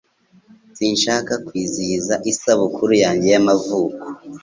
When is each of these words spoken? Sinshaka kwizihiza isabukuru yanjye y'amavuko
Sinshaka 0.77 1.33
kwizihiza 1.45 2.15
isabukuru 2.31 2.93
yanjye 3.03 3.27
y'amavuko 3.33 4.03